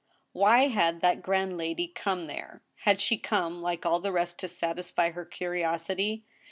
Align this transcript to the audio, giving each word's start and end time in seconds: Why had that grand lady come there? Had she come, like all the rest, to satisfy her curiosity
Why 0.31 0.61
had 0.69 1.01
that 1.01 1.21
grand 1.21 1.57
lady 1.59 1.87
come 1.87 2.25
there? 2.25 2.63
Had 2.87 2.99
she 3.01 3.19
come, 3.19 3.61
like 3.61 3.85
all 3.85 3.99
the 3.99 4.11
rest, 4.11 4.39
to 4.39 4.47
satisfy 4.47 5.11
her 5.11 5.25
curiosity 5.25 6.25